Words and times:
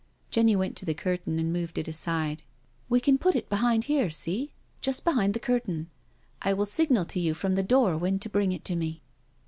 Jenny 0.31 0.55
went 0.55 0.75
to 0.77 0.85
the 0.85 0.95
curtain 0.95 1.37
and 1.37 1.53
moved 1.53 1.77
it 1.77 1.87
aside." 1.87 2.41
We 2.89 2.99
can 2.99 3.19
put 3.19 3.35
it 3.35 3.49
behind 3.51 3.83
here, 3.83 4.09
see? 4.09 4.51
Just 4.81 5.03
behind 5.03 5.35
the 5.35 5.39
curtain. 5.39 5.91
I 6.41 6.53
will 6.53 6.65
signal 6.65 7.05
to 7.05 7.19
you 7.19 7.35
from 7.35 7.53
the 7.53 7.61
door 7.61 7.95
when 7.97 8.17
to 8.17 8.27
bring 8.27 8.51
it 8.51 8.65
to 8.65 8.75
me." 8.75 9.03